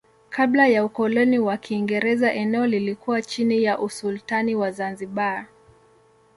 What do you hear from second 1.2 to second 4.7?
wa Kiingereza eneo lilikuwa chini ya usultani